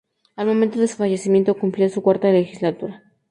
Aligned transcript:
Al 0.35 0.47
momento 0.47 0.79
de 0.79 0.87
se 0.87 0.95
fallecimiento 0.95 1.53
cumplía 1.53 1.87
su 1.87 2.01
cuarta 2.01 2.29
legislatura. 2.31 3.03